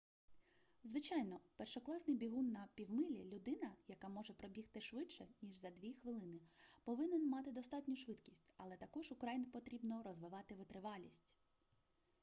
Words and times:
звичайно 0.83 1.39
першокласний 1.55 2.17
бігун 2.17 2.51
на 2.51 2.67
півмилі 2.75 3.25
людина 3.25 3.75
яка 3.87 4.09
може 4.09 4.33
пробігти 4.33 4.81
швидше 4.81 5.27
ніж 5.41 5.55
за 5.55 5.69
дві 5.71 5.93
хвилини 5.93 6.39
повинен 6.83 7.29
мати 7.29 7.51
достатню 7.51 7.95
швидкість 7.95 8.43
але 8.57 8.77
також 8.77 9.11
украй 9.11 9.45
потрібно 9.45 10.03
розвивати 10.03 10.55
витривалість 10.55 11.35